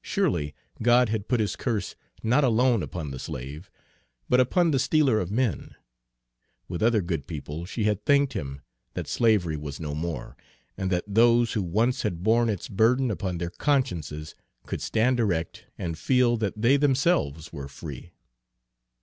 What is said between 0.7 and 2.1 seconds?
God had put his curse